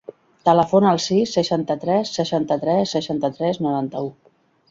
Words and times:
Telefona 0.47 0.87
al 0.91 1.01
sis, 1.03 1.33
seixanta-tres, 1.37 2.13
seixanta-tres, 2.17 2.93
seixanta-tres, 2.97 3.63
noranta-u. 3.67 4.13